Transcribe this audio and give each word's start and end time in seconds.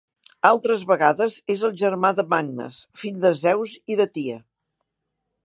Altres 0.49 0.85
vegades 0.91 1.35
és 1.55 1.61
el 1.69 1.75
germà 1.81 2.11
de 2.21 2.25
Magnes, 2.33 2.81
fill 3.03 3.21
de 3.27 3.33
Zeus 3.43 3.77
i 3.97 4.01
de 4.03 4.09
Tia. 4.19 4.41